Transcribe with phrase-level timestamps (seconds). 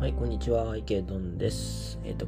[0.00, 0.76] はい、こんにちは。
[0.76, 2.00] 池ドンです。
[2.04, 2.26] えっ、ー、と、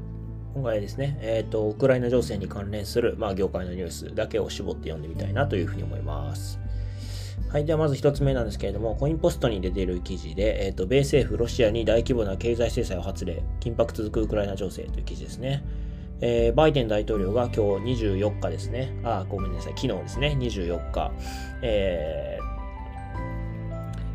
[0.55, 6.61] 今回ですね、えっ、ー、と、ウクライナ情勢に関連する、まあ、業界のニュースだけを絞って読んでみたいなというふうに思います。
[7.49, 7.65] はい。
[7.65, 15.65] では、まず一つ目なんですけれども、コインポストに出ている記事で、えっ、ー、と、米政府、ロシアに大規模な経済制裁を発令、緊迫続くウクライナ情勢という記事ですね。
[16.21, 21.13] えー、バイデン大統領が今日24日ですね、あ、ごめんなさい、昨日ですね、24日、
[21.63, 22.34] えー、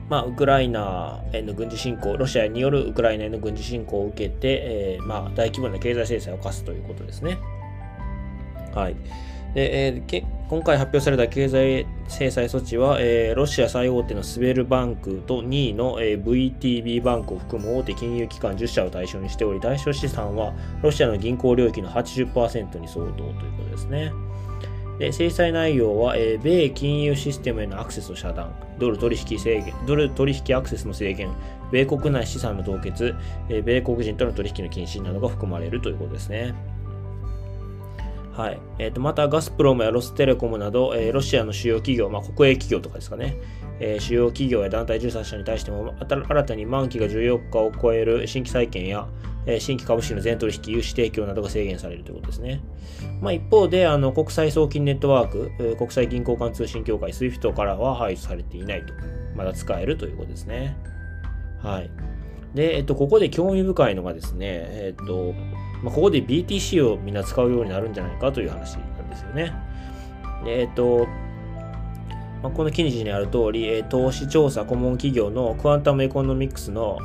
[0.09, 7.37] まあ、ウクライナへの軍事侵攻、ロシアによるウクライナへの軍事侵攻を受けて、えー、まあ、大規模な経済制裁を科すということですね。
[8.73, 8.95] はい。
[9.53, 20.53] でえー、今回発表された経済制裁措置は、えー、ロシア最大手のスベルバンクと2位の、えー、VTB バンクを含む大手金融機関10社を対象にしており、対象資産は
[20.83, 24.11] ロシアの銀行領域の80%に相当ということですね。
[24.99, 31.31] で制裁内容は、えー、米金融システムへのアクセスを遮断、ドル取引制限、ドル取引アクセスの制限、
[31.71, 33.15] 米国内資産の凍結、
[33.47, 36.53] えー、米国人との取引の禁止などが含まれるということですね。
[38.39, 38.59] はい。
[38.77, 43.35] えー、とまた、ガスプロムやロステレコムなど、えー、ロシアの主要企業、まあ、国営企業とかですかね、
[43.81, 49.09] えー、主要企業や団体13社に対しても、新たに満期が14日を超える新規債券や、
[49.45, 52.61] え新規株式の全取引、融資提供などが制限されるということですね。
[53.19, 58.93] まあ、一方で、あの国際送金ネットワーク、え国際銀行間通信協会 SWIFT からは排除されていないと。
[59.35, 60.77] まだ使えるということですね。
[61.61, 61.91] はい。
[62.53, 65.33] で、えっと、ここで興味深いのがですね、えっと、
[65.83, 69.53] まあ、ここで BTC をみんな使うようになるんじゃないかという話なんですよね。
[70.45, 71.07] えっと、
[72.41, 76.97] まあ、この記事にある通り、え投資調査顧問企業のクアンタムエコノミクスの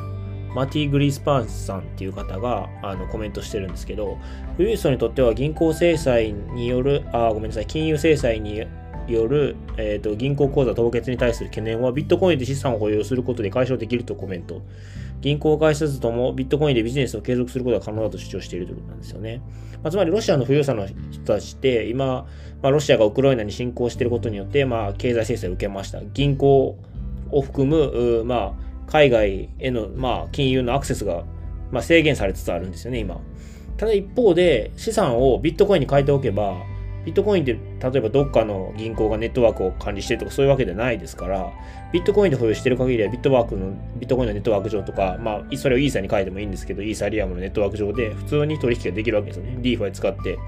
[0.54, 4.18] マティ・グリスパンスさんっていう方があのコメントしてるんですけど、
[4.56, 8.64] 富裕層にとっては銀行制裁による、あ、ごめんなさい、金融制裁に
[9.08, 14.62] よる、えーと、銀行口座凍結に対する懸念はビットコインで資産を保有することで解消できるとコメント。
[15.24, 19.40] 銀行を介さずともビットコインでビジネスを継続することが可能だと主張しているということなんですよね。
[19.82, 22.26] まあ、つまりロシアの富裕層の人たちって今、
[22.60, 26.02] まあ、ロシアがウクライナに侵攻していることによって、まあ、経済制裁を受けました。
[26.12, 26.78] 銀行
[27.30, 28.52] を含む、まあ、
[28.86, 31.24] 海外への、まあ、金融のアクセスが、
[31.70, 33.18] まあ、制限されつつあるんですよね、今。
[33.78, 36.58] ただ一方で、資産をビットコインに変えておけば、
[37.04, 37.58] ビットコインって例
[37.98, 41.52] えばどっかの銀行がネットワークを管理してるとかそういうわけではないですから、
[41.92, 49.58] ビットコインで保有してる限りはビットワークの、ビットコインのネットワーク上とか、まあ、それをイーサに変えてもいいんですけど、イーサリアムのネットワーク上で普通に取引ができるわけですよね。
[49.60, 50.38] DeFi 使って、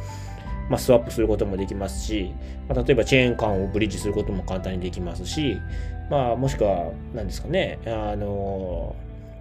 [0.70, 2.32] まあ、スワップすることもできますし、
[2.68, 5.58] まあ、例えばチェーン間をブリッジすることも簡単にできますし、
[6.10, 8.96] まあ、もしくは、何ですかね、あの、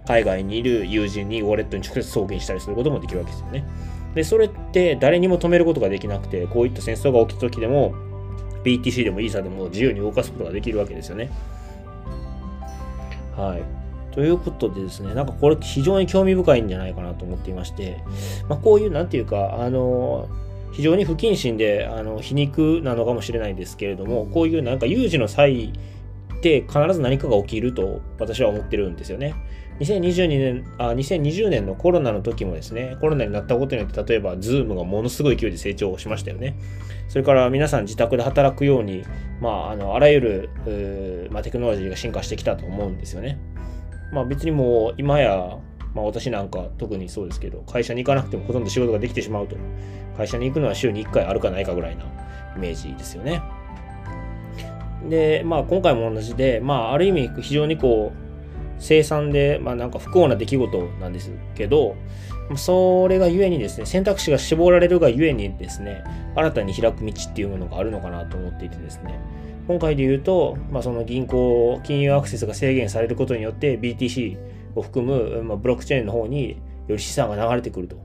[0.06, 3.64] 海外にいる友人にウォレットに直接送金したりすることもできるわけですよね。
[4.16, 7.94] で、それって誰にも止めることができなくて、こういった戦争が起きた時でも、
[8.64, 11.30] BTC でもイーサでも自由に動かすことができるわけですよね。
[13.36, 14.14] はい。
[14.14, 17.98] ということでですね、なんかこれ非常に興味深いんじゃないかなと思っていまして、
[18.48, 20.28] まあ、こういう、なんていうか、あの、
[20.72, 25.74] 非常に不謹慎で、あの、皮肉なのかもしれないですけれども、こういうなんか有事の際
[26.38, 29.34] って必ず何かが起きると私は思ってるんですよね。
[29.80, 36.56] 2022年あ2020年のコロナの時もですね、コロナになったことによって、例えば Zoom がものすごい勢いで成長しましたよね。
[37.08, 39.04] それから皆さん自宅で働くように、
[39.40, 43.38] まあ、あのあらゆる、まあ、テクノロジーが進化してきたと思うんですよね。
[44.12, 45.58] まあ別にもう今や、
[45.94, 49.56] まあ私なんか特にそうですけど、会社に行かなくてもほとんど仕事ができてしまうと。
[50.16, 52.04] 会社に行くのは週に1回あるかないかぐらいな
[52.56, 53.42] イメージですよね。
[55.10, 58.25] で、まあ今回も同じで、まあある意味非常にこう、
[58.78, 61.96] 凄惨で、まあなんか不幸な出来事なんですけど、
[62.56, 66.04] それがゆえにですね、選択肢が絞られるがゆえにですね、
[66.36, 69.18] 新たに開く道っていうものがあるのかなと思っていてですね、
[69.66, 74.38] 今回で言うと、まあ、その銀行、金融アクセスが制限されることによって BTC
[74.76, 76.50] を含む、まあ、ブロックチェーンの方に
[76.86, 77.96] より資産が流れてくると。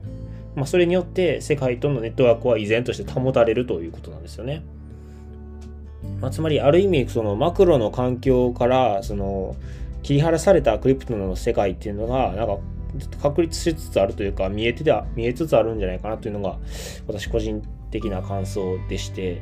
[0.56, 4.64] まあ、それによって世界とのネットワークは依然として保たれるということなんですよね。
[6.20, 9.54] まあ、つまり、ある意味、そのマクロの環境から、その、
[10.02, 12.58] 切り離されたクリプトの世界っていうのが、なんか、
[13.22, 16.58] 確立しつつあるというか、見えてた、見えつつあるんじゃないかなというのが、
[17.06, 19.40] 私個人的な感想でして、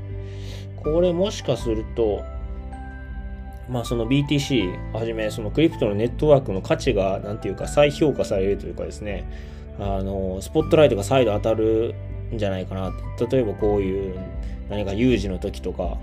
[0.77, 2.23] これもしかすると、
[3.69, 9.29] まあその BTC はじめ、そのクリプトのネットワークの価値が、なんていうか再評価されるというかですね、
[9.79, 11.95] あの、スポットライトが再度当たる
[12.33, 12.93] んじゃないかな。
[13.31, 14.19] 例えばこういう
[14.69, 15.99] 何か有事の時とか、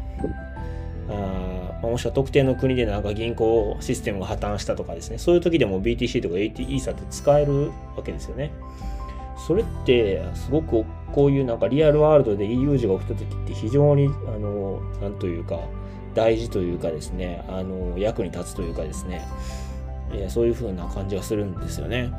[1.10, 8.52] あもしくは特定の国でなんか銀行システムが破綻したとかですね、そういう時でも BTC とか AT イーサって使えるわけですよね。
[9.48, 10.84] それってすごく
[11.14, 15.60] こういうなんかリアルワールドで有事が起きた時って非常にあのなんというか
[16.16, 19.26] 大事というかですねあの役に立つというかですね
[20.12, 22.12] えー、そういう風な感じがするんですよね。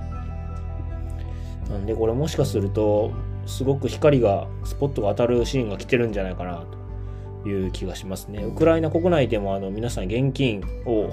[1.70, 3.12] なんでこれもしかすると
[3.46, 6.77] すごく光がスポットが当たるシーンが来てるんじゃないかなと
[7.46, 8.42] いう気がしますね。
[8.42, 11.10] ウクライナ国内でもあの皆さん現金を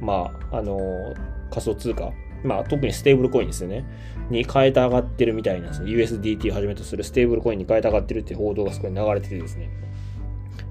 [0.00, 1.14] まああの
[1.50, 2.12] 仮想通貨
[2.44, 3.84] まあ、特にステーブルコインですよね。
[4.30, 5.90] に変えて上がってるみたいなんですね。
[5.90, 9.70] USDT をはじめとするステーブルコインに変えて上がってるっていう報道がそこに流れててですね。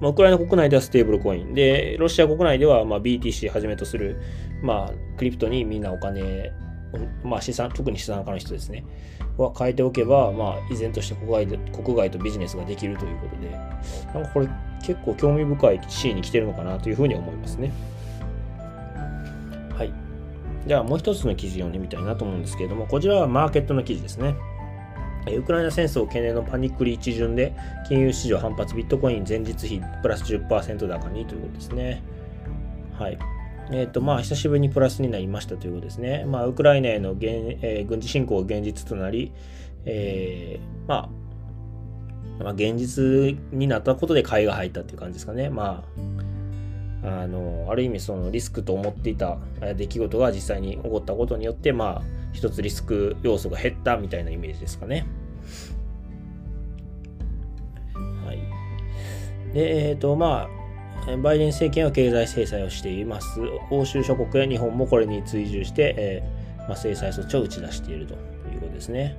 [0.00, 1.54] まあ、ウクライナ国内ではステーブルコイン。
[1.54, 4.20] で、ロシア国内ではまあ BTC はじめとする、
[4.62, 6.52] まあ、クリプトにみんなお金、
[7.24, 8.84] まあ、資産、特に資産家の人ですね。
[9.36, 13.50] は変えておけば、まあ、依然として国外国外とビジネスができるということで、
[14.14, 14.48] なんかこれ
[14.82, 17.72] 結構興味深いシーンに来てるのかなというふうに思いますね。
[19.76, 19.92] はい。
[20.66, 24.36] じゃあもう一つの記事読んでみたいなと思うんですけれども、こちらはマーケットの記事ですね。
[25.34, 27.52] ウクライナ戦争懸念のパニックリ一巡で
[27.88, 32.02] 金融市場反発ビットコイン前日比プラス10%高にということですね。
[32.92, 33.18] はい。
[33.70, 36.24] えっ、ー、と、まあ、久しぶりにプラスになりましたということですね。
[36.26, 39.32] まあ、ウクライナへの現、えー、軍事侵攻が現実となり、
[39.84, 41.25] えー、まあ、
[42.38, 45.48] まあ、現実になったことで買いが入ったっていう感じですかね。
[45.48, 45.84] ま
[47.02, 49.38] あ、あのある意味そのリスクと思っていた
[49.76, 52.02] 出来事が実際に起こったことによってまあ
[52.32, 55.06] 一つリスク要素が減ったみたいなイメージですかね。
[58.26, 59.54] はい。
[59.54, 60.48] で、えっ、ー、とま
[61.06, 63.40] あバイデン政権は経済制裁をしています。
[63.70, 69.16] 欧州諸国や日本もこれに追従して、えーまあ、制裁措置を打ち出しているということですね。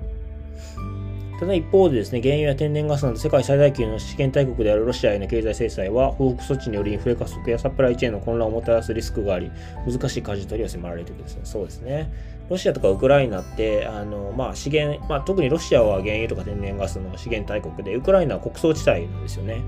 [1.39, 9.51] ただ一方でですね、原油や天然ガスなど世界最大級の資源大国であるロシアへの経済制裁は、報復措置によりインフレ加速やサプライチェーンの混乱をもたらすリスクがあり、
[9.85, 11.41] 難しい舵取りを迫られているですね。
[11.43, 12.11] そうですね。
[12.49, 19.61] ロシアとかウクライナって、あの、まあ、資源、まあ、特にロシアは原油とか天然ガスの資源大国で、ウクライナは穀倉地帯なんですよね。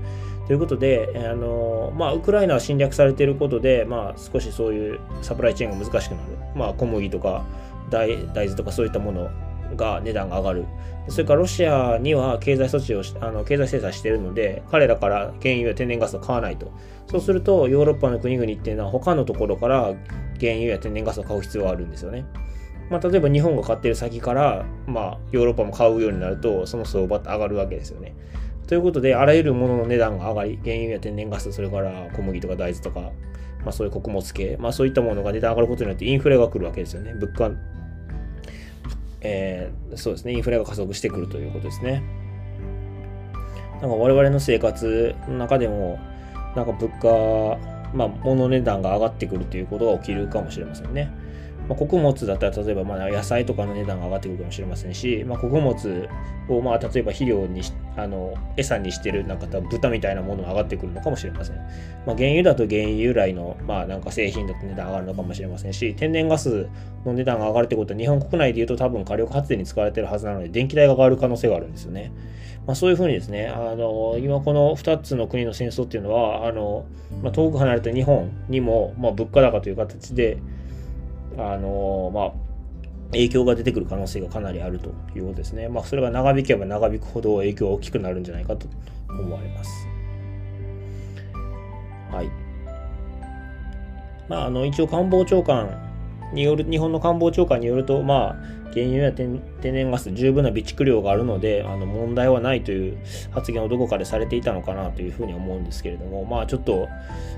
[0.48, 6.32] ということで、あの、まあ、ウクライナは侵略されていることで、まあ、少しそういうサプライチェーンが難しくなる。
[6.56, 7.44] まあ、小麦とか
[7.90, 9.30] 大豆とかそういったもの
[9.76, 10.64] が値段が上がる。
[11.08, 16.72] それからロシアには経済措置をあの経済制裁しているので、彼らから原油や天然ガスを買わないと。
[17.10, 19.94] そうすると、ヨーロッパの国々っていうのは他のところから
[20.38, 22.24] 原油や天然ガスを買う必要があるんですよね。
[22.90, 28.14] まあ、例えば日本が買ってる先から、まあ、ヨーロッパも買うようになると、その相場って上がるわけですよね。
[28.66, 33.00] ということで、あらゆるものの値段が上がり、原油や天然ガス、それから小麦とか大豆とか、
[33.64, 37.14] まあ、そういう穀物系、まあ、そういったものが値段上がることによってインフレが来るわけですよね。
[37.14, 37.50] 物価
[39.22, 42.02] えー、そうですね、インフレが加速してくるということですね。
[43.80, 45.98] なんか我々の生活の中でも、
[46.56, 47.58] なんか物価、
[47.94, 51.10] まあ、物値段が上がってくるということが起きるかもしれませんね。
[51.70, 56.08] まあ、穀物だったら例えばまあ野菜とかの値段が上がってくるかもしれませんし、まあ、穀物
[56.48, 57.62] をまあ例えば肥料に
[57.96, 61.56] あの餌にしてるなんか豚みたいなものが上がってくるのかもしれません。
[62.06, 66.68] まあ、原油だと原油由来のまあなんか製品だと値段上がるのかもしれませんし天然ガス
[67.04, 72.10] の値段が上がるってことは日本国内で言うと多分火力発電に使われてるはずなので電気代が上がる可能性があるんですよね。
[72.66, 76.84] まあ、そういうふうにですね、あの今この2つの国の戦争っていうのは、あの
[77.22, 80.38] まあ、遠く離れた日本にも、ま、物価高という形で、
[81.40, 82.32] あのまあ、
[83.12, 85.68] 影響が出てくる可能性がかなりあるということですね。
[85.68, 88.66] まあ、それが長引けば長引くほど影響が大きくなるんじゃないかと
[89.08, 89.70] 思われます。
[92.12, 92.30] はい。
[94.28, 95.68] まあ、あの、一応官房長官
[96.32, 102.98] による、日本の官房長官によると、まあ、原油や天然ガス十分な備蓄量があるので、あの問題はないという
[103.30, 106.88] 発言をどこかでされていたのかなというふうに思うんですけれども、まあちょっと、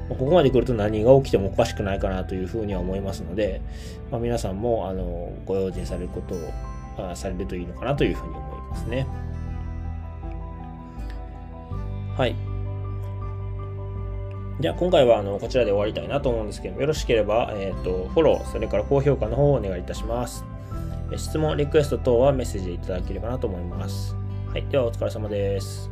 [0.09, 3.63] ここまで来ると何が起きてもおかしくないかなというふうには思いますので、
[4.11, 9.07] まあ、皆さんもあのご用心されることをあされるといいのかなというふうに思いますね。
[12.17, 12.37] はい。
[14.61, 20.45] じゃあ今回はあのこちらで終わりたいなと思うんですけど、よろしければ、えーと、フォロー、それから高評価の方をお願いいたします。
[21.19, 24.15] 質問、リクエスト等はメッセージでいただければなと思います。
[24.49, 24.67] はい。
[24.69, 25.91] ではお疲れ様です。